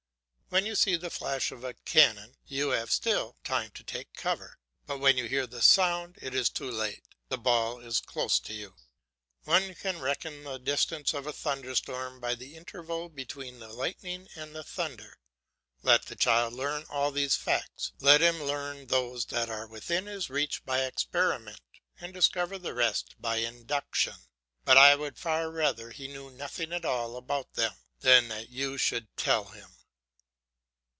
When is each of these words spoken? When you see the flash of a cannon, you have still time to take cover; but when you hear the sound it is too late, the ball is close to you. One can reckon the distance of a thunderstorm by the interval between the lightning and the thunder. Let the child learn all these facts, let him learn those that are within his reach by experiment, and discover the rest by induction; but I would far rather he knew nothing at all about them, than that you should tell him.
When 0.53 0.65
you 0.65 0.75
see 0.75 0.97
the 0.97 1.09
flash 1.09 1.53
of 1.53 1.63
a 1.63 1.73
cannon, 1.75 2.35
you 2.45 2.71
have 2.71 2.91
still 2.91 3.37
time 3.41 3.71
to 3.71 3.85
take 3.85 4.11
cover; 4.15 4.59
but 4.85 4.97
when 4.99 5.15
you 5.15 5.23
hear 5.29 5.47
the 5.47 5.61
sound 5.61 6.19
it 6.21 6.35
is 6.35 6.49
too 6.49 6.69
late, 6.69 7.05
the 7.29 7.37
ball 7.37 7.79
is 7.79 8.01
close 8.01 8.37
to 8.41 8.53
you. 8.53 8.75
One 9.45 9.73
can 9.75 10.01
reckon 10.01 10.43
the 10.43 10.57
distance 10.57 11.13
of 11.13 11.25
a 11.25 11.31
thunderstorm 11.31 12.19
by 12.19 12.35
the 12.35 12.57
interval 12.57 13.07
between 13.07 13.59
the 13.59 13.69
lightning 13.71 14.27
and 14.35 14.53
the 14.53 14.61
thunder. 14.61 15.19
Let 15.83 16.07
the 16.07 16.17
child 16.17 16.51
learn 16.51 16.83
all 16.89 17.11
these 17.11 17.37
facts, 17.37 17.93
let 18.01 18.19
him 18.19 18.43
learn 18.43 18.87
those 18.87 19.23
that 19.27 19.47
are 19.49 19.67
within 19.67 20.05
his 20.05 20.29
reach 20.29 20.65
by 20.65 20.81
experiment, 20.83 21.61
and 22.01 22.13
discover 22.13 22.57
the 22.57 22.73
rest 22.73 23.15
by 23.21 23.37
induction; 23.37 24.15
but 24.65 24.75
I 24.77 24.95
would 24.97 25.17
far 25.17 25.49
rather 25.49 25.91
he 25.91 26.09
knew 26.09 26.29
nothing 26.29 26.73
at 26.73 26.83
all 26.83 27.15
about 27.15 27.53
them, 27.53 27.71
than 28.01 28.27
that 28.27 28.49
you 28.49 28.77
should 28.77 29.07
tell 29.15 29.45
him. 29.45 29.77